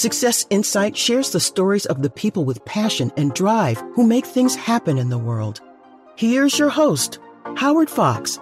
[0.00, 4.56] Success Insight shares the stories of the people with passion and drive who make things
[4.56, 5.60] happen in the world.
[6.16, 7.18] Here's your host,
[7.56, 8.38] Howard Fox.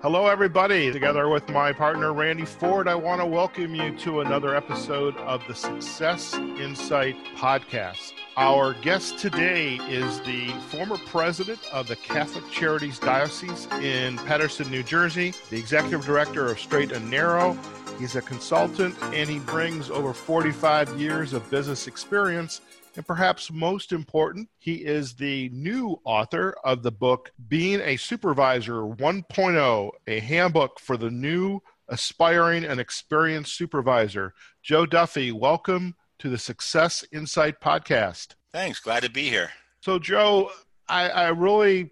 [0.00, 0.90] Hello, everybody.
[0.90, 5.46] Together with my partner, Randy Ford, I want to welcome you to another episode of
[5.46, 8.14] the Success Insight podcast.
[8.38, 14.82] Our guest today is the former president of the Catholic Charities Diocese in Paterson, New
[14.82, 17.58] Jersey, the executive director of Straight and Narrow,
[18.00, 22.62] He's a consultant and he brings over 45 years of business experience.
[22.96, 28.84] And perhaps most important, he is the new author of the book Being a Supervisor
[28.84, 34.32] 1.0, a handbook for the new, aspiring, and experienced supervisor.
[34.62, 38.28] Joe Duffy, welcome to the Success Insight podcast.
[38.50, 38.80] Thanks.
[38.80, 39.50] Glad to be here.
[39.82, 40.50] So, Joe,
[40.88, 41.90] I, I really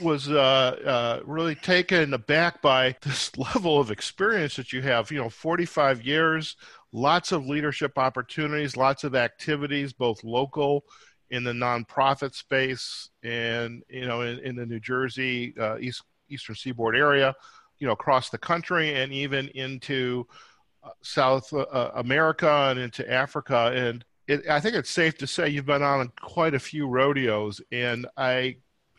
[0.00, 5.10] was uh, uh, really taken aback by this level of experience that you have.
[5.10, 6.56] You know, 45 years,
[6.92, 10.84] lots of leadership opportunities, lots of activities, both local
[11.30, 16.54] in the nonprofit space and you know in, in the New Jersey uh, East Eastern
[16.54, 17.34] Seaboard area,
[17.78, 20.26] you know, across the country and even into
[20.82, 23.72] uh, South uh, America and into Africa.
[23.74, 27.60] And it, I think it's safe to say you've been on quite a few rodeos,
[27.70, 28.56] and I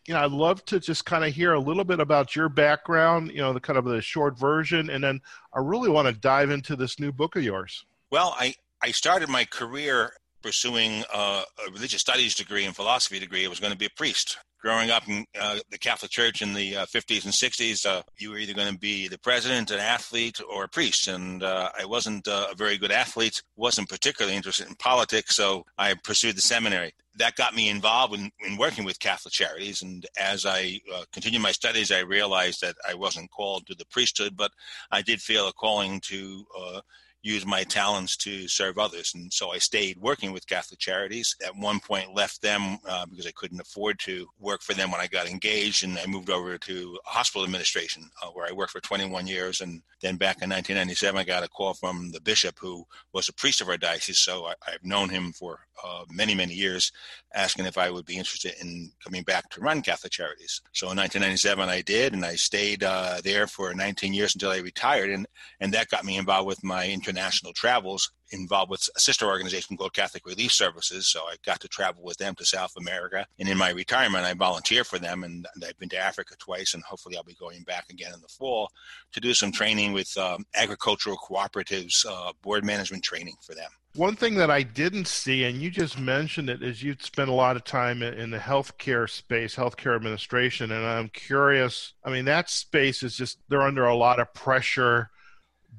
[0.07, 3.31] you know, I'd love to just kind of hear a little bit about your background,
[3.31, 5.19] you know, the kind of the short version, and then
[5.53, 7.85] I really want to dive into this new book of yours.
[8.09, 13.45] Well, I, I started my career pursuing uh, a religious studies degree and philosophy degree.
[13.45, 14.37] I was going to be a priest.
[14.67, 18.31] Growing up in uh, the Catholic Church in the uh, 50s and 60s, uh, you
[18.31, 21.07] were either going to be the president, an athlete, or a priest.
[21.07, 25.65] And uh, I wasn't uh, a very good athlete, wasn't particularly interested in politics, so
[25.77, 29.81] I pursued the seminary that got me involved in, in working with Catholic Charities.
[29.81, 33.85] And as I uh, continued my studies, I realized that I wasn't called to the
[33.85, 34.51] priesthood, but
[34.91, 36.45] I did feel a calling to
[37.23, 39.11] use my talents to serve others.
[39.15, 41.35] And so I stayed working with Catholic Charities.
[41.45, 45.01] At one point, left them uh, because I couldn't afford to work for them when
[45.01, 48.81] I got engaged, and I moved over to hospital administration, uh, where I worked for
[48.81, 49.61] 21 years.
[49.61, 53.33] And then back in 1997, I got a call from the bishop, who was a
[53.33, 54.19] priest of our diocese.
[54.19, 56.91] So I, have known him for uh, many, many years,
[57.33, 60.61] asking if I would be interested in coming back to run Catholic Charities.
[60.73, 64.57] So in 1997, I did, and I stayed uh, there for 19 years until I
[64.57, 65.27] retired, and
[65.59, 69.93] and that got me involved with my international travels involved with a sister organization called
[69.93, 71.07] Catholic Relief Services.
[71.07, 73.25] So I got to travel with them to South America.
[73.39, 75.23] And in my retirement, I volunteer for them.
[75.23, 76.73] And, I've been to Africa twice.
[76.73, 78.69] And hopefully, I'll be going back again in the fall
[79.13, 83.69] to do some training with um, agricultural cooperatives, uh, board management training for them.
[83.95, 87.33] One thing that I didn't see, and you just mentioned it, is you've spent a
[87.33, 91.93] lot of time in the healthcare space, healthcare administration, and I'm curious.
[92.03, 95.09] I mean, that space is just, they're under a lot of pressure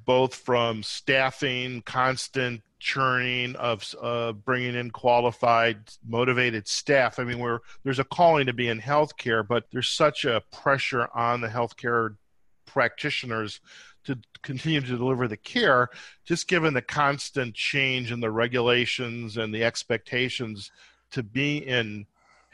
[0.08, 5.76] both from staffing, constant churning of uh, bringing in qualified,
[6.08, 7.19] motivated staff.
[7.19, 11.10] I mean, we're, there's a calling to be in healthcare, but there's such a pressure
[11.14, 12.16] on the healthcare
[12.64, 13.60] practitioners
[14.04, 15.91] to continue to deliver the care,
[16.24, 20.72] just given the constant change in the regulations and the expectations
[21.10, 22.06] to be in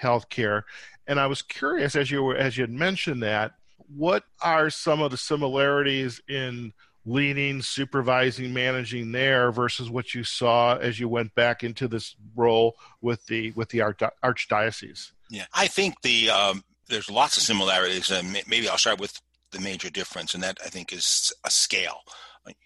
[0.02, 0.62] healthcare.
[1.06, 3.52] And I was curious, as you were, as you had mentioned that,
[3.96, 6.72] what are some of the similarities in
[7.06, 12.76] leading, supervising, managing there versus what you saw as you went back into this role
[13.00, 15.12] with the with the archdiocese?
[15.30, 19.20] Yeah, I think the um, there's lots of similarities, and maybe I'll start with
[19.50, 22.00] the major difference, and that I think is a scale.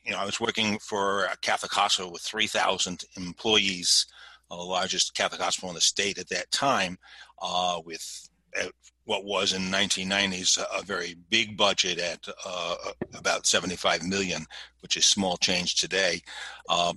[0.04, 4.06] You know, I was working for a Catholic hospital with 3,000 employees,
[4.50, 6.98] uh, the largest Catholic hospital in the state at that time,
[7.40, 8.28] uh, with
[8.60, 8.68] uh,
[9.08, 12.74] what was in 1990s a very big budget at uh,
[13.14, 14.44] about 75 million,
[14.82, 16.20] which is small change today.
[16.68, 16.92] Uh,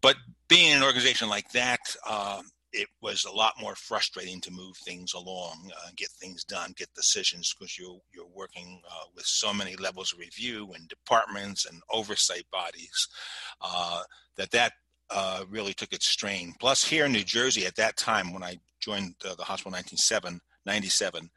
[0.00, 0.14] but
[0.46, 2.40] being in an organization like that, uh,
[2.72, 6.94] it was a lot more frustrating to move things along, uh, get things done, get
[6.94, 11.82] decisions because you're you're working uh, with so many levels of review and departments and
[11.90, 13.08] oversight bodies
[13.60, 14.02] uh,
[14.36, 14.74] that that
[15.48, 16.54] really took its strain.
[16.60, 20.40] Plus, here in New Jersey at that time when I joined the hospital in 1997
[20.66, 21.30] 97,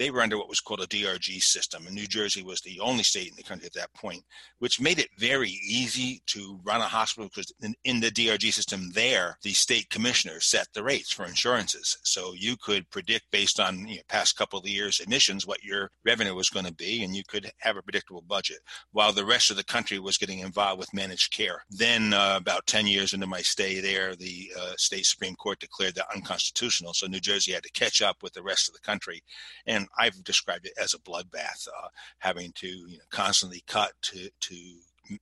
[0.00, 1.84] they were under what was called a DRG system.
[1.86, 4.24] And New Jersey was the only state in the country at that point,
[4.58, 8.90] which made it very easy to run a hospital because in, in the DRG system
[8.94, 11.98] there, the state commissioner set the rates for insurances.
[12.02, 15.90] So you could predict based on you know, past couple of years admissions what your
[16.02, 18.60] revenue was going to be, and you could have a predictable budget,
[18.92, 21.62] while the rest of the country was getting involved with managed care.
[21.68, 25.94] Then, uh, about 10 years into my stay there, the uh, state Supreme Court declared
[25.96, 26.94] that unconstitutional.
[26.94, 29.22] So New Jersey had to catch up with the rest of the country.
[29.66, 31.88] And I've described it as a bloodbath, uh,
[32.18, 34.54] having to you know, constantly cut to to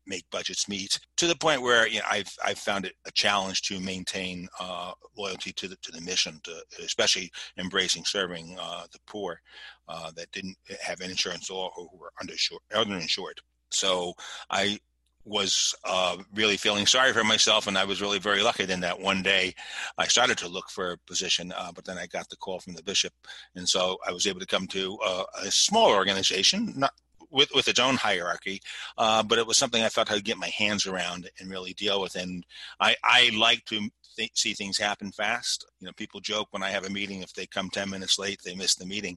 [0.06, 3.62] make budgets meet to the point where you know I've I've found it a challenge
[3.62, 8.98] to maintain uh, loyalty to the to the mission, to especially embracing serving uh, the
[9.06, 9.40] poor
[9.88, 12.58] uh, that didn't have insurance or who were underinsured.
[12.72, 13.38] underinsured.
[13.70, 14.14] So
[14.50, 14.78] I
[15.24, 18.64] was uh, really feeling sorry for myself, and I was really very lucky.
[18.64, 19.54] Then that one day,
[19.98, 22.74] I started to look for a position, uh, but then I got the call from
[22.74, 23.12] the bishop,
[23.54, 26.92] and so I was able to come to uh, a small organization, not
[27.30, 28.60] with with its own hierarchy,
[28.96, 32.00] uh, but it was something I felt I'd get my hands around and really deal
[32.00, 32.14] with.
[32.14, 32.44] And
[32.80, 33.88] I I like to
[34.18, 35.66] th- see things happen fast.
[35.80, 38.40] You know, people joke when I have a meeting if they come ten minutes late,
[38.44, 39.16] they miss the meeting.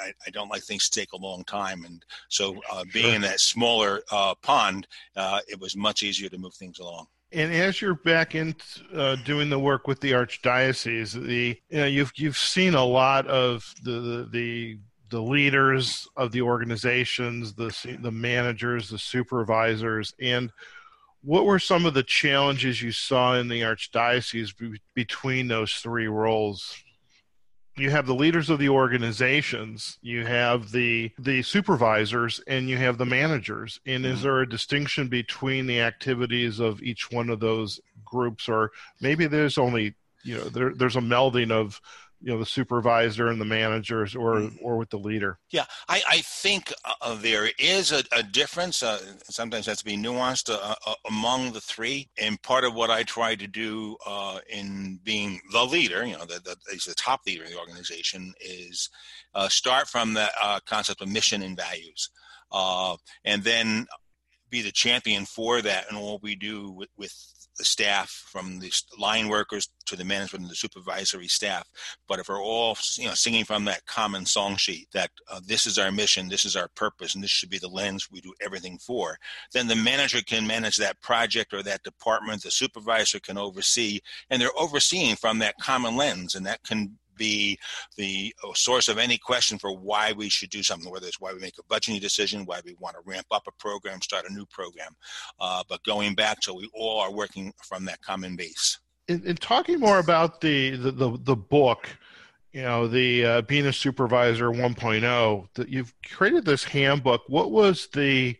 [0.00, 3.14] I, I don't like things to take a long time, and so uh, being sure.
[3.16, 4.86] in that smaller uh, pond,
[5.16, 8.54] uh, it was much easier to move things along and as you're back in
[8.94, 13.26] uh, doing the work with the archdiocese, the you know you've you've seen a lot
[13.26, 14.78] of the the, the
[15.10, 20.50] the leaders of the organizations, the the managers, the supervisors, and
[21.24, 26.06] what were some of the challenges you saw in the archdiocese be- between those three
[26.06, 26.76] roles?
[27.76, 32.98] You have the leaders of the organizations, you have the the supervisors, and you have
[32.98, 33.80] the managers.
[33.84, 34.22] And is mm-hmm.
[34.22, 38.70] there a distinction between the activities of each one of those groups, or
[39.00, 41.80] maybe there's only you know there, there's a melding of
[42.24, 44.56] you know the supervisor and the managers or mm-hmm.
[44.64, 45.38] or with the leader.
[45.50, 48.98] Yeah i i think uh, there is a, a difference uh,
[49.28, 52.08] sometimes has to be nuanced uh, uh, among the three.
[52.18, 56.24] And part of what i try to do uh, in being the leader you know
[56.24, 56.56] the, the,
[56.86, 58.88] the top leader in the organization is
[59.34, 60.30] uh, start from the
[60.66, 62.10] concept of mission and values.
[63.24, 63.86] And then
[64.50, 67.12] be the champion for that and all we do with, with
[67.56, 71.68] the staff, from the line workers to the management and the supervisory staff.
[72.08, 75.66] But if we're all you know singing from that common song sheet that uh, this
[75.66, 78.34] is our mission, this is our purpose, and this should be the lens we do
[78.40, 79.18] everything for,
[79.52, 82.42] then the manager can manage that project or that department.
[82.42, 87.58] The supervisor can oversee, and they're overseeing from that common lens, and that can be
[87.96, 91.32] the uh, source of any question for why we should do something, whether it's why
[91.32, 94.32] we make a budgeting decision, why we want to ramp up a program, start a
[94.32, 94.94] new program.
[95.40, 98.78] Uh, but going back to we all are working from that common base.
[99.08, 101.88] In, in talking more about the, the, the, the book,
[102.52, 107.22] you know, the uh, being a supervisor 1.0, that you've created this handbook.
[107.26, 108.36] What was the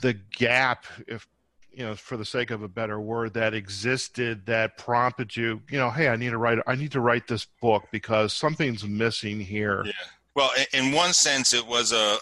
[0.00, 1.26] the gap, if
[1.72, 5.78] you know, for the sake of a better word, that existed that prompted you, you
[5.78, 9.40] know, hey, I need to write, I need to write this book because something's missing
[9.40, 9.84] here.
[9.84, 9.92] Yeah.
[10.34, 12.16] Well, in one sense, it was a,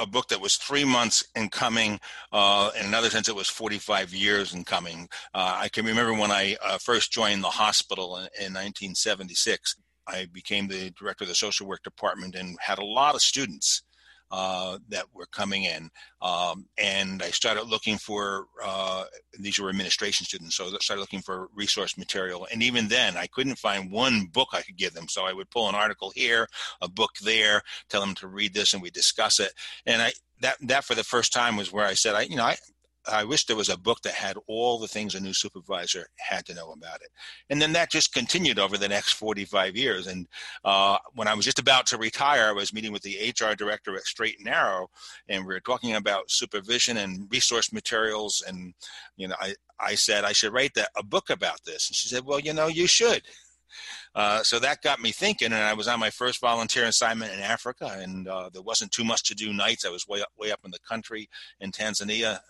[0.00, 2.00] a book that was three months in coming.
[2.32, 5.08] Uh, in another sense, it was 45 years in coming.
[5.32, 9.76] Uh, I can remember when I uh, first joined the hospital in, in 1976.
[10.08, 13.84] I became the director of the social work department and had a lot of students
[14.30, 15.90] uh, that were coming in.
[16.22, 19.04] Um, and I started looking for, uh,
[19.38, 22.46] these were administration students, so I started looking for resource material.
[22.52, 25.08] And even then, I couldn't find one book I could give them.
[25.08, 26.46] So I would pull an article here,
[26.80, 29.52] a book there, tell them to read this, and we discuss it.
[29.86, 32.44] And I, that, that for the first time was where I said, I, you know,
[32.44, 32.56] I,
[33.08, 36.44] I wish there was a book that had all the things a new supervisor had
[36.46, 37.08] to know about it.
[37.48, 40.06] And then that just continued over the next 45 years.
[40.06, 40.26] And
[40.64, 43.96] uh, when I was just about to retire, I was meeting with the HR director
[43.96, 44.90] at Straight and Narrow,
[45.28, 48.42] and we were talking about supervision and resource materials.
[48.46, 48.74] And,
[49.16, 51.88] you know, I, I said I should write that, a book about this.
[51.88, 53.22] And she said, well, you know, you should.
[54.14, 57.40] Uh, so that got me thinking, and I was on my first volunteer assignment in
[57.40, 59.84] Africa, and uh, there wasn't too much to do nights.
[59.84, 61.28] I was way up, way up in the country
[61.60, 62.40] in Tanzania,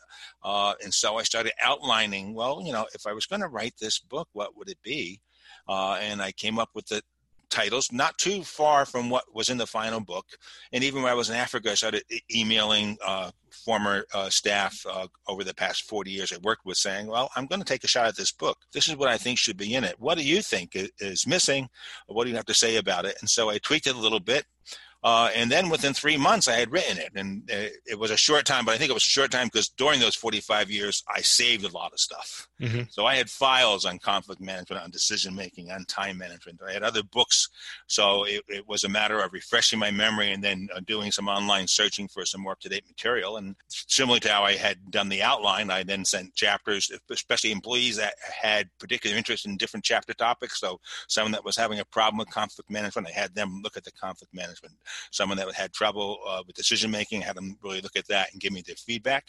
[0.43, 2.35] uh, and so I started outlining.
[2.35, 5.21] Well, you know, if I was going to write this book, what would it be?
[5.69, 7.03] Uh, and I came up with the
[7.51, 10.27] titles, not too far from what was in the final book.
[10.73, 12.05] And even when I was in Africa, I started
[12.35, 17.07] emailing uh, former uh, staff uh, over the past 40 years I worked with saying,
[17.07, 18.59] Well, I'm going to take a shot at this book.
[18.73, 19.97] This is what I think should be in it.
[19.99, 21.69] What do you think is missing?
[22.07, 23.17] What do you have to say about it?
[23.21, 24.45] And so I tweaked it a little bit.
[25.03, 28.45] Uh, and then within three months, I had written it, and it, was a short
[28.45, 28.67] time.
[28.67, 31.65] But I think it was a short time because during those 45 years, I saved
[31.65, 32.49] a lot of stuff.
[32.61, 32.83] Mm-hmm.
[32.91, 36.61] So I had files on conflict management, on decision making, on time management.
[36.67, 37.49] I had other books,
[37.87, 41.29] so it, it was a matter of refreshing my memory and then uh, doing some
[41.29, 43.39] online searching for some more up to date material.
[43.39, 47.97] And similar to how I had done the outline, I then sent chapters, especially employees
[47.97, 50.61] that had particular interest in different chapter topics.
[50.61, 50.79] So
[51.09, 53.93] someone that was having a problem with conflict management, I had them look at the
[53.93, 54.75] conflict management
[55.11, 58.41] someone that had trouble uh, with decision making, had them really look at that and
[58.41, 59.27] give me their feedback.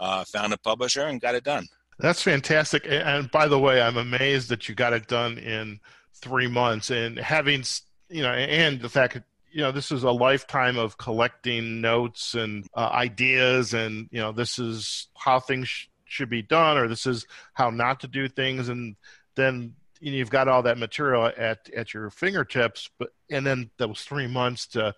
[0.00, 1.68] Uh, found a publisher and got it done.
[1.98, 2.84] That's fantastic.
[2.88, 5.78] And by the way, I'm amazed that you got it done in
[6.14, 6.90] three months.
[6.90, 7.62] And having,
[8.08, 9.24] you know, and the fact that
[9.54, 14.32] you know this is a lifetime of collecting notes and uh, ideas and you know
[14.32, 18.26] this is how things sh- should be done or this is how not to do
[18.28, 18.96] things and
[19.36, 19.76] then
[20.12, 24.66] you've got all that material at at your fingertips but and then those three months
[24.66, 24.94] to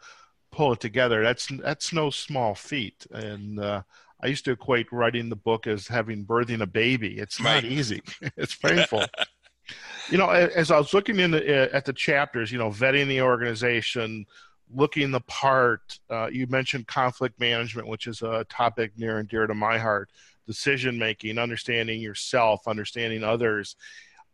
[0.51, 3.83] pull it together that's that's no small feat and uh,
[4.23, 7.19] I used to equate writing the book as having birthing a baby.
[7.19, 7.65] It's not right.
[7.65, 8.03] easy.
[8.37, 9.05] it's painful.
[10.11, 13.21] you know, as I was looking in the, at the chapters, you know, vetting the
[13.21, 14.27] organization,
[14.75, 15.99] looking the part.
[16.09, 20.11] Uh, you mentioned conflict management, which is a topic near and dear to my heart.
[20.47, 23.77] Decision making, understanding yourself, understanding others.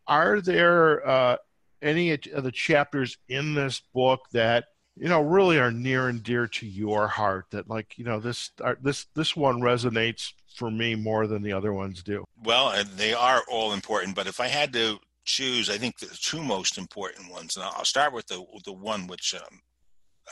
[0.07, 1.37] Are there uh,
[1.81, 4.67] any of the chapters in this book that
[4.97, 7.47] you know really are near and dear to your heart?
[7.51, 11.73] That like you know this this this one resonates for me more than the other
[11.73, 12.25] ones do.
[12.43, 16.43] Well, they are all important, but if I had to choose, I think the two
[16.43, 19.61] most important ones, and I'll start with the the one which um,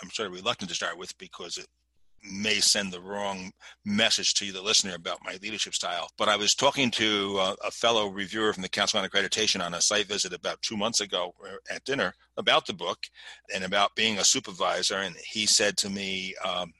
[0.03, 1.67] I'm sort of reluctant to start with because it
[2.23, 3.53] may send the wrong
[3.85, 6.11] message to the listener about my leadership style.
[6.19, 9.75] But I was talking to a, a, fellow reviewer from the Council on Accreditation on
[9.75, 12.99] a site visit about two months ago uh, at dinner about the book
[13.55, 14.97] and about being a supervisor.
[14.97, 16.73] And he said to me, um,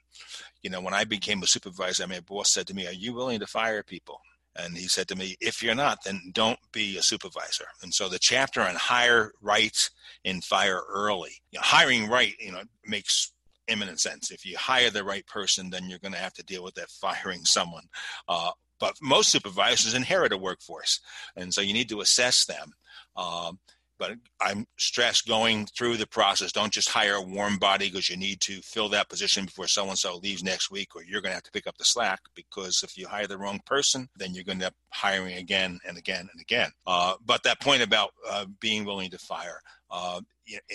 [0.61, 3.39] you know, when I became a supervisor, my boss said to me, Are you willing
[3.39, 4.21] to fire people?
[4.55, 7.65] And he said to me, if you're not, then don't be a supervisor.
[7.81, 9.89] And so the chapter on hire right
[10.25, 13.31] and fire early, you know, hiring right, you know, makes
[13.67, 14.31] imminent sense.
[14.31, 16.89] If you hire the right person, then you're going to have to deal with that
[16.89, 17.85] firing someone.
[18.27, 20.99] Uh, but most supervisors inherit a workforce,
[21.35, 22.73] and so you need to assess them.
[23.15, 23.59] Um,
[24.01, 26.51] but I'm stressed going through the process.
[26.51, 29.87] Don't just hire a warm body because you need to fill that position before so
[29.87, 32.19] and so leaves next week, or you're going to have to pick up the slack.
[32.35, 35.79] Because if you hire the wrong person, then you're going to end up hiring again
[35.87, 36.71] and again and again.
[36.87, 40.21] Uh, but that point about uh, being willing to fire, uh,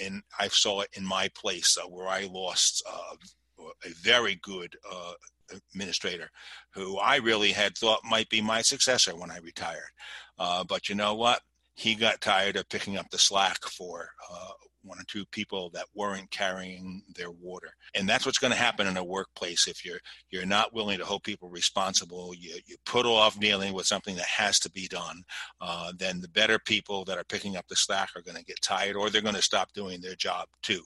[0.00, 4.76] and I saw it in my place uh, where I lost uh, a very good
[4.90, 5.12] uh,
[5.72, 6.30] administrator
[6.74, 9.90] who I really had thought might be my successor when I retired.
[10.38, 11.40] Uh, but you know what?
[11.76, 14.08] he got tired of picking up the slack for
[14.86, 17.68] one or two people that weren't carrying their water.
[17.94, 19.66] And that's what's going to happen in a workplace.
[19.68, 20.00] If you're
[20.30, 24.26] you're not willing to hold people responsible you, you put off dealing with something that
[24.26, 25.24] has to be done
[25.60, 28.60] uh, then the better people that are picking up the slack are going to get
[28.62, 30.82] tired or they're going to stop doing their job too.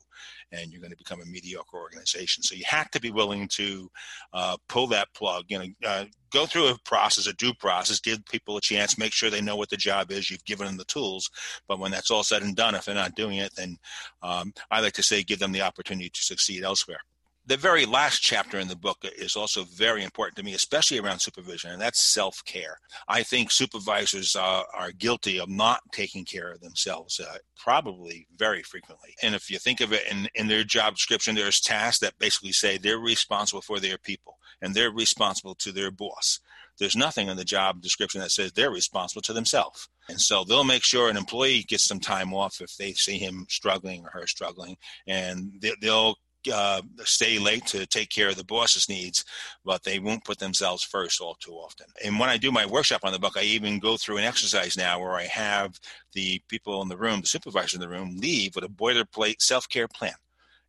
[0.52, 2.42] And you're going to become a mediocre organization.
[2.42, 3.90] So you have to be willing to
[4.32, 5.44] uh, pull that plug.
[5.48, 9.12] You know uh, go through a process, a due process, give people a chance, make
[9.12, 10.30] sure they know what the job is.
[10.30, 11.30] You've given them the tools,
[11.68, 13.78] but when that's all said and done, if they're not doing it, then
[14.22, 17.00] um, I like to say give them the opportunity to succeed elsewhere
[17.46, 21.20] the very last chapter in the book is also very important to me, especially around
[21.20, 22.78] supervision, and that's self care.
[23.08, 28.62] I think supervisors uh, are guilty of not taking care of themselves, uh, probably very
[28.62, 29.14] frequently.
[29.22, 32.52] And if you think of it in, in their job description, there's tasks that basically
[32.52, 36.40] say they're responsible for their people and they're responsible to their boss.
[36.78, 39.88] There's nothing in the job description that says they're responsible to themselves.
[40.08, 43.46] And so they'll make sure an employee gets some time off if they see him
[43.48, 46.16] struggling or her struggling, and they'll
[46.52, 49.24] uh, stay late to take care of the boss's needs,
[49.64, 51.86] but they won't put themselves first all too often.
[52.04, 54.76] And when I do my workshop on the book, I even go through an exercise
[54.76, 55.78] now where I have
[56.12, 59.68] the people in the room, the supervisor in the room, leave with a boilerplate self
[59.68, 60.14] care plan.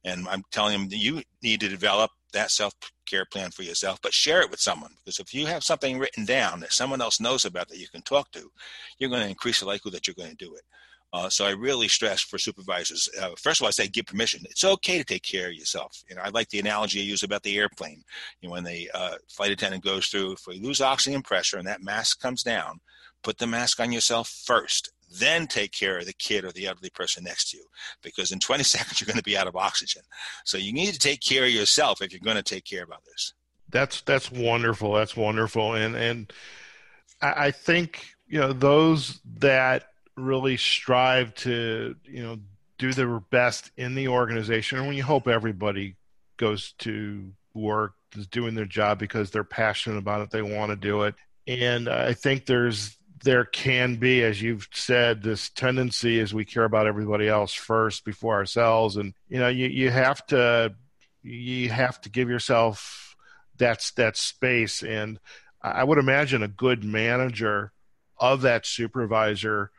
[0.03, 2.73] And I'm telling them that you need to develop that self
[3.05, 4.91] care plan for yourself, but share it with someone.
[5.03, 8.01] Because if you have something written down that someone else knows about that you can
[8.01, 8.51] talk to,
[8.97, 10.63] you're going to increase the likelihood that you're going to do it.
[11.13, 13.09] Uh, so I really stress for supervisors.
[13.19, 14.43] Uh, first of all, I say give permission.
[14.49, 16.03] It's okay to take care of yourself.
[16.09, 18.03] You know, I like the analogy I use about the airplane.
[18.39, 21.67] You know, when the uh, flight attendant goes through, if we lose oxygen pressure and
[21.67, 22.79] that mask comes down,
[23.23, 24.91] put the mask on yourself first.
[25.13, 27.65] Then take care of the kid or the elderly person next to you,
[28.01, 30.03] because in 20 seconds you're going to be out of oxygen.
[30.45, 32.91] So you need to take care of yourself if you're going to take care of
[32.91, 33.33] others.
[33.69, 34.93] That's that's wonderful.
[34.93, 36.33] That's wonderful, and and
[37.21, 42.37] I think you know those that really strive to you know
[42.77, 45.95] do their best in the organization and when you hope everybody
[46.37, 50.75] goes to work is doing their job because they're passionate about it they want to
[50.75, 51.15] do it.
[51.47, 56.63] And i think there's there can be as you've said this tendency as we care
[56.63, 58.97] about everybody else first before ourselves.
[58.97, 60.73] And you know you, you have to
[61.21, 63.15] you have to give yourself
[63.57, 64.83] that's that space.
[64.83, 65.19] And
[65.61, 67.71] i would imagine a good manager
[68.17, 69.71] of that supervisor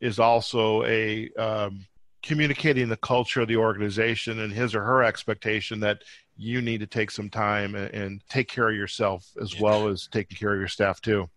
[0.00, 1.86] is also a um,
[2.22, 6.02] communicating the culture of the organization and his or her expectation that
[6.36, 10.08] you need to take some time and, and take care of yourself as well as
[10.08, 11.28] taking care of your staff too.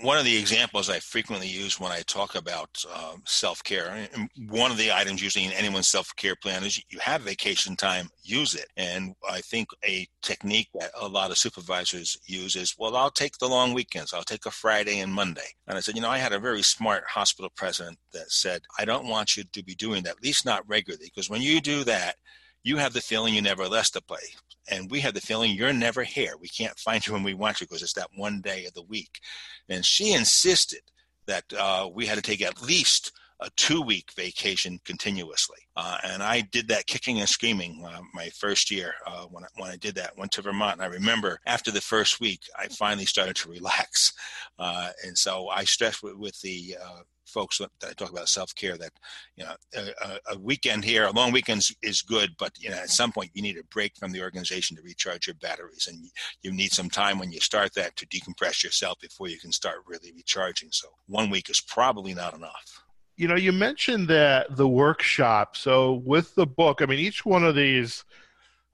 [0.00, 4.08] One of the examples I frequently use when I talk about um, self care,
[4.48, 8.08] one of the items usually in anyone's self care plan is you have vacation time,
[8.22, 8.68] use it.
[8.76, 13.38] And I think a technique that a lot of supervisors use is, well, I'll take
[13.38, 14.14] the long weekends.
[14.14, 15.54] I'll take a Friday and Monday.
[15.66, 18.84] And I said, you know, I had a very smart hospital president that said, I
[18.84, 21.84] don't want you to be doing that, at least not regularly, because when you do
[21.84, 22.16] that,
[22.62, 24.36] you have the feeling you never left the place
[24.68, 26.34] and we have the feeling you're never here.
[26.40, 28.82] We can't find you when we want you because it's that one day of the
[28.82, 29.20] week.
[29.68, 30.80] And she insisted
[31.26, 35.58] that uh, we had to take at least a two week vacation continuously.
[35.76, 39.48] Uh, and I did that kicking and screaming uh, my first year uh, when, I,
[39.56, 40.16] when I did that.
[40.16, 40.80] Went to Vermont.
[40.80, 44.12] And I remember after the first week, I finally started to relax.
[44.58, 48.54] Uh, and so I stressed with, with the uh, folks that I talk about self
[48.54, 48.92] care that
[49.36, 52.90] you know a, a, weekend here, a long weekend is good, but you know at
[52.90, 55.98] some point you need a break from the organization to recharge your batteries, and
[56.42, 59.78] you need some time when you start that to decompress yourself before you can start
[59.86, 60.68] really recharging.
[60.72, 62.82] So one week is probably not enough.
[63.16, 65.56] You know, you mentioned that the workshop.
[65.56, 68.04] So with the book, I mean, each one of these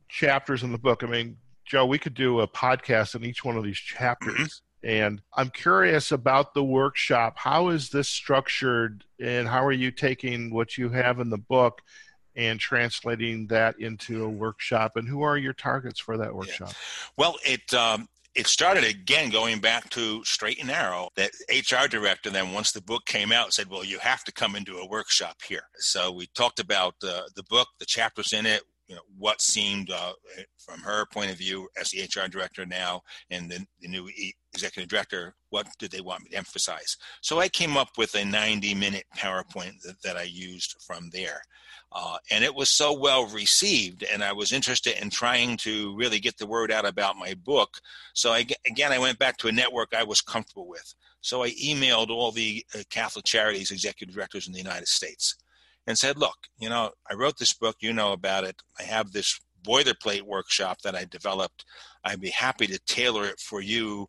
[0.09, 3.57] chapters in the book, I mean, Joe, we could do a podcast on each one
[3.57, 4.63] of these chapters.
[4.85, 7.35] And I'm curious about the workshop.
[7.37, 11.83] How is this structured, and how are you taking what you have in the book
[12.35, 14.97] and translating that into a workshop?
[14.97, 16.71] And who are your targets for that workshop?
[16.71, 17.13] Yeah.
[17.17, 22.31] Well, it um, it started again going back to straight and narrow that hr director
[22.31, 25.37] then once the book came out said well you have to come into a workshop
[25.47, 29.41] here so we talked about uh, the book the chapters in it you know what
[29.41, 30.13] seemed uh,
[30.59, 34.09] from her point of view as the HR director now and the, the new
[34.53, 36.97] executive director, what did they want me to emphasize?
[37.21, 41.41] So I came up with a 90 minute PowerPoint that, that I used from there.
[41.95, 46.21] Uh, and it was so well received, and I was interested in trying to really
[46.21, 47.79] get the word out about my book.
[48.15, 50.95] So I, again, I went back to a network I was comfortable with.
[51.21, 55.37] So I emailed all the uh, Catholic Charities executive directors in the United States
[55.87, 58.57] and said, look, you know, I wrote this book, you know about it.
[58.79, 61.65] I have this boilerplate workshop that I developed.
[62.05, 64.09] I'd be happy to tailor it for you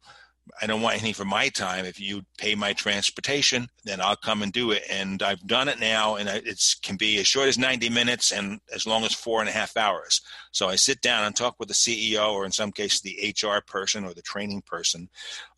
[0.61, 1.85] I don't want anything for my time.
[1.85, 4.83] If you pay my transportation, then I'll come and do it.
[4.89, 8.59] And I've done it now, and it can be as short as 90 minutes and
[8.73, 10.21] as long as four and a half hours.
[10.51, 13.61] So I sit down and talk with the CEO, or in some cases, the HR
[13.65, 15.09] person or the training person.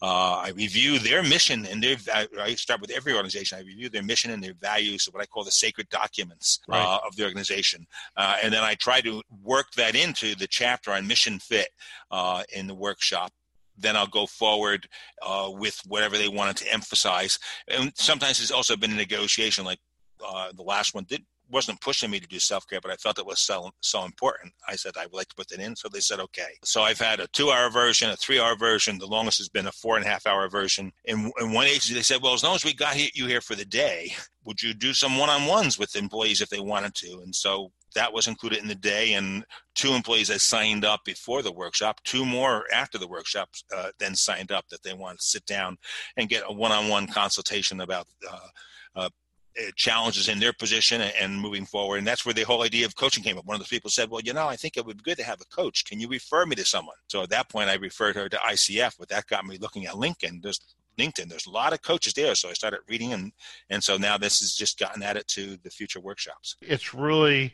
[0.02, 1.98] Uh, I review their mission and their.
[2.39, 3.58] I start with every organization.
[3.58, 6.82] I review their mission and their values, what I call the sacred documents right.
[6.82, 10.91] uh, of the organization, uh, and then I try to work that into the chapter
[10.91, 11.69] on mission fit
[12.12, 13.32] uh, in the workshop
[13.78, 14.88] then I'll go forward
[15.22, 17.38] uh, with whatever they wanted to emphasize.
[17.68, 19.80] And sometimes it's also been a negotiation, like
[20.26, 23.20] uh, the last one did wasn't pushing me to do self care, but I felt
[23.20, 24.54] it was so so important.
[24.68, 26.58] I said I would like to put that in, so they said okay.
[26.64, 28.98] So I've had a two hour version, a three hour version.
[28.98, 30.92] The longest has been a four and a half hour version.
[31.08, 33.56] And in one agency, they said, well, as long as we got you here for
[33.56, 37.20] the day, would you do some one on ones with employees if they wanted to?
[37.24, 41.42] And so that was included in the day, and two employees that signed up before
[41.42, 45.26] the workshop, two more after the workshop uh, then signed up that they wanted to
[45.26, 45.78] sit down
[46.18, 48.48] and get a one-on-one consultation about uh,
[48.96, 49.10] uh,
[49.58, 51.98] Uh, challenges in their position and moving forward.
[51.98, 53.46] And that's where the whole idea of coaching came up.
[53.46, 55.24] One of the people said, well, you know, I think it would be good to
[55.24, 55.86] have a coach.
[55.86, 56.98] Can you refer me to someone?
[57.08, 59.94] So at that point, I referred her to ICF, but that got me looking at
[59.94, 60.41] LinkedIn.
[60.41, 60.60] There's
[61.00, 61.30] LinkedIn.
[61.30, 62.36] There's a lot of coaches there.
[62.36, 63.32] So I started reading and,
[63.70, 66.58] and so now this has just gotten added to the future workshops.
[66.62, 67.54] It's really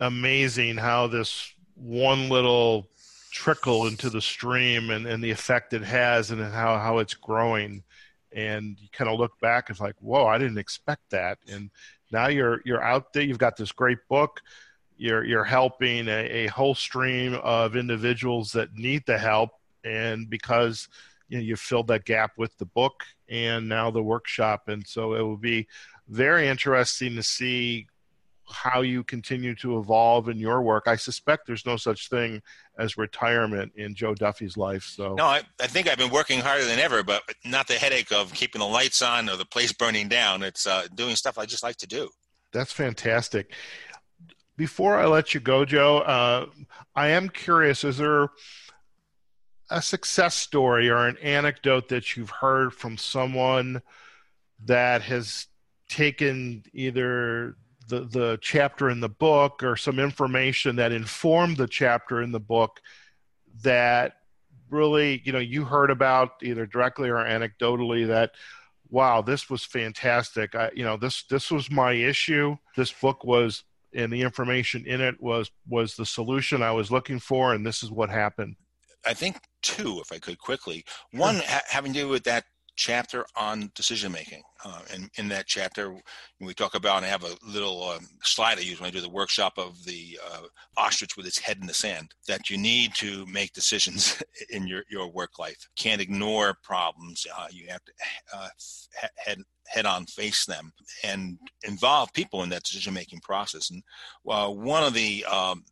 [0.00, 2.88] amazing how this one little
[3.30, 7.84] trickle into the stream and, and the effect it has and how, how it's growing
[8.32, 11.38] and you kind of look back it's like whoa i didn't expect that.
[11.48, 11.70] And
[12.10, 14.40] now you're you're out there you've got this great book.
[14.96, 19.50] You're you're helping a, a whole stream of individuals that need the help
[19.84, 20.88] and because
[21.28, 24.68] you know you filled that gap with the book and now the workshop.
[24.68, 25.68] And so it will be
[26.08, 27.86] very interesting to see
[28.50, 30.84] how you continue to evolve in your work.
[30.86, 32.42] I suspect there's no such thing
[32.78, 34.84] as retirement in Joe Duffy's life.
[34.84, 38.12] So no, I, I think I've been working harder than ever, but not the headache
[38.12, 40.42] of keeping the lights on or the place burning down.
[40.42, 42.08] It's uh, doing stuff I just like to do.
[42.52, 43.52] That's fantastic.
[44.56, 46.46] Before I let you go, Joe, uh,
[46.94, 48.28] I am curious: is there
[49.70, 53.80] a success story or an anecdote that you've heard from someone
[54.64, 55.46] that has
[55.88, 57.56] taken either
[57.90, 62.40] the, the chapter in the book or some information that informed the chapter in the
[62.40, 62.80] book
[63.62, 64.14] that
[64.70, 68.30] really you know you heard about either directly or anecdotally that
[68.88, 70.54] wow this was fantastic.
[70.54, 72.56] I, you know this this was my issue.
[72.76, 77.18] This book was and the information in it was was the solution i was looking
[77.18, 78.56] for and this is what happened.
[79.04, 80.84] I think two if i could quickly.
[81.10, 82.44] One ha- having to do with that
[82.80, 84.42] chapter on decision making.
[84.64, 85.94] Uh, and in that chapter,
[86.40, 89.02] we talk about, and I have a little um, slide I use when I do
[89.02, 90.40] the workshop of the uh,
[90.78, 94.82] ostrich with its head in the sand, that you need to make decisions in your,
[94.90, 95.68] your work life.
[95.76, 97.26] Can't ignore problems.
[97.38, 97.92] Uh, you have to
[98.34, 98.48] uh,
[99.16, 100.72] head, head on face them
[101.04, 103.70] and involve people in that decision making process.
[103.70, 103.82] And
[104.26, 105.64] uh, one of the um,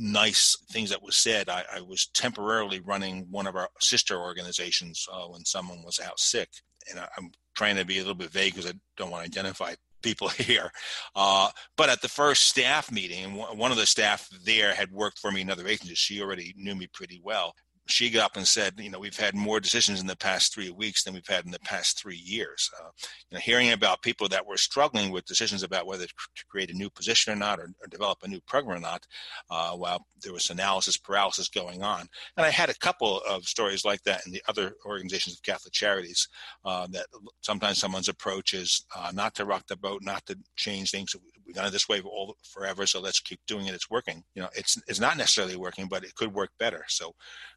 [0.00, 1.48] nice things that was said.
[1.48, 6.18] I, I, was temporarily running one of our sister organizations uh, when someone was out
[6.18, 6.48] sick,
[6.90, 9.28] and I, am trying to be a little bit vague because I don't want to
[9.28, 10.72] identify people here.
[11.14, 15.30] Uh, but at the first staff meeting, one of the staff there had worked for
[15.30, 15.98] me in other agencies.
[15.98, 17.54] She already knew me pretty well
[17.90, 20.70] she got up and said, you know, we've had more decisions in the past three
[20.70, 22.70] weeks than we've had in the past three years.
[22.78, 22.90] Uh,
[23.30, 26.76] you know, hearing about people that were struggling with decisions about whether to create a
[26.76, 29.06] new position or not, or, or develop a new program or not,
[29.50, 32.08] uh, while there was analysis paralysis going on.
[32.36, 35.72] And I had a couple of stories like that in the other organizations of Catholic
[35.72, 36.28] Charities.
[36.64, 37.06] Uh, that
[37.40, 41.14] sometimes someone's approach is uh, not to rock the boat, not to change things
[41.50, 43.74] we've done it this way all forever, so let's keep doing it.
[43.74, 44.22] It's working.
[44.34, 46.84] You know, it's it's not necessarily working, but it could work better.
[46.88, 47.12] So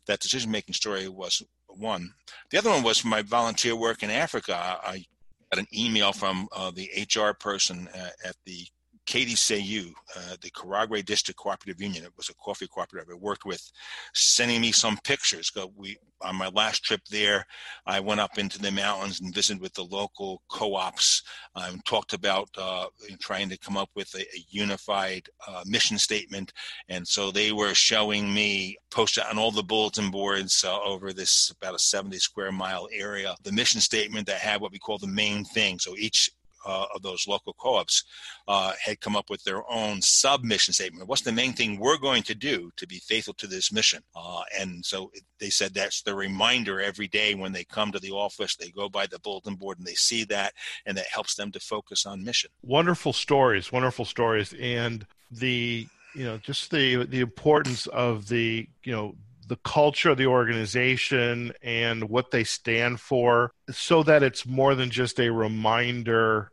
[0.08, 2.14] that decision making story was one.
[2.52, 4.56] The other one was my volunteer work in Africa.
[4.56, 5.06] I
[5.52, 8.66] got an email from uh, the HR person uh, at the
[9.06, 12.04] KDCU, uh, the Karagwe District Cooperative Union.
[12.04, 13.72] It was a coffee cooperative I worked with,
[14.14, 15.52] sending me some pictures.
[15.76, 17.46] We on my last trip there,
[17.86, 21.22] I went up into the mountains and visited with the local co-ops.
[21.56, 22.86] Um, talked about uh,
[23.20, 26.54] trying to come up with a, a unified uh, mission statement,
[26.88, 31.52] and so they were showing me posted on all the bulletin boards uh, over this
[31.58, 35.08] about a 70 square mile area the mission statement that had what we call the
[35.08, 35.80] main thing.
[35.80, 36.30] So each
[36.66, 38.04] uh, of those local co-ops
[38.48, 41.08] uh, had come up with their own submission statement.
[41.08, 44.02] What's the main thing we're going to do to be faithful to this mission?
[44.16, 48.12] Uh, and so they said that's the reminder every day when they come to the
[48.12, 50.54] office, they go by the bulletin board and they see that,
[50.86, 52.50] and that helps them to focus on mission.
[52.64, 58.92] Wonderful stories, wonderful stories, and the you know just the the importance of the you
[58.92, 59.16] know
[59.48, 64.90] the culture of the organization and what they stand for so that it's more than
[64.90, 66.50] just a reminder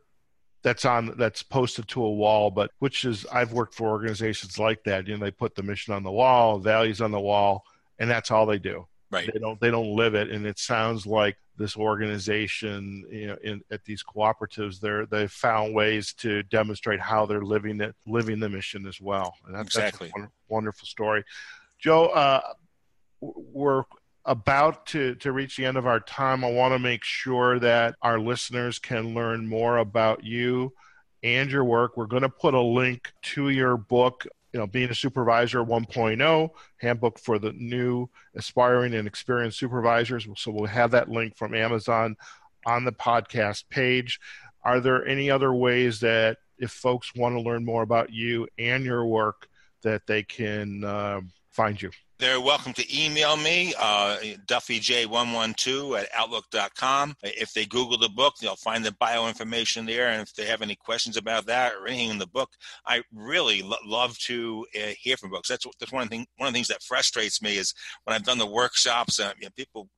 [0.63, 4.83] that's on that's posted to a wall but which is i've worked for organizations like
[4.83, 5.07] that.
[5.07, 7.63] You know they put the mission on the wall values on the wall
[7.99, 8.87] and that's all they do.
[9.11, 9.29] Right.
[9.31, 10.29] They don't they don't live it.
[10.29, 15.75] And it sounds like this organization you know in, at these cooperatives they're they've found
[15.75, 19.35] ways to demonstrate how they're living it living the mission as well.
[19.45, 20.11] And that's, exactly.
[20.15, 21.23] that's a wonderful story.
[21.79, 22.41] Joe uh,
[23.21, 23.83] we're
[24.25, 27.95] about to, to reach the end of our time, I want to make sure that
[28.01, 30.73] our listeners can learn more about you
[31.23, 31.97] and your work.
[31.97, 36.49] We're going to put a link to your book, you know, Being a Supervisor 1.0,
[36.77, 40.27] handbook for the new aspiring and experienced supervisors.
[40.37, 42.15] So we'll have that link from Amazon
[42.65, 44.19] on the podcast page.
[44.63, 48.85] Are there any other ways that if folks want to learn more about you and
[48.85, 49.47] your work
[49.81, 51.91] that they can uh, find you?
[52.21, 57.15] They're welcome to email me, uh, duffyj112 at outlook.com.
[57.23, 60.09] If they Google the book, they'll find the bio information there.
[60.09, 62.51] And if they have any questions about that or anything in the book,
[62.85, 65.49] I really lo- love to uh, hear from books.
[65.49, 68.37] That's, that's one, thing, one of the things that frustrates me is when I've done
[68.37, 69.89] the workshops, uh, you know, people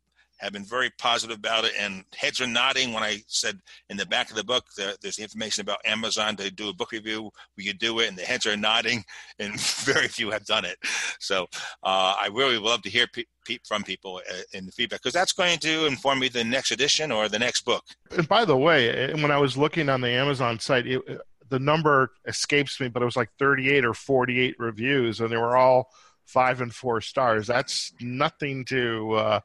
[0.43, 4.05] have been very positive about it, and heads are nodding when I said in the
[4.05, 7.31] back of the book there, there's information about Amazon to do a book review.
[7.57, 9.03] We could do it, and the heads are nodding,
[9.39, 10.77] and very few have done it.
[11.19, 11.47] So
[11.83, 15.13] uh, I really love to hear pe- pe- from people uh, in the feedback because
[15.13, 17.83] that's going to inform me the next edition or the next book.
[18.11, 21.01] And by the way, when I was looking on the Amazon site, it,
[21.49, 25.55] the number escapes me, but it was like 38 or 48 reviews, and they were
[25.55, 25.89] all
[26.25, 27.47] five and four stars.
[27.47, 29.13] That's nothing to.
[29.13, 29.39] Uh,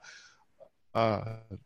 [0.98, 1.56] uh,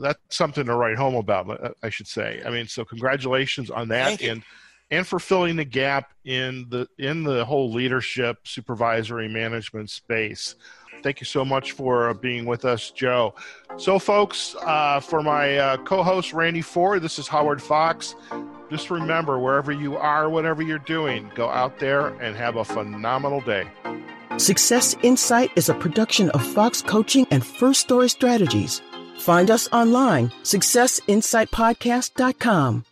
[0.00, 1.74] that's something to write home about.
[1.82, 2.42] I should say.
[2.44, 4.42] I mean, so congratulations on that, and
[4.90, 10.54] and for filling the gap in the in the whole leadership, supervisory management space.
[11.02, 13.34] Thank you so much for being with us, Joe.
[13.76, 18.14] So, folks, uh, for my uh, co-host Randy Ford, this is Howard Fox.
[18.70, 23.40] Just remember, wherever you are, whatever you're doing, go out there and have a phenomenal
[23.40, 23.66] day.
[24.38, 28.80] Success Insight is a production of Fox Coaching and First Story Strategies.
[29.18, 32.84] Find us online, successinsightpodcast.com.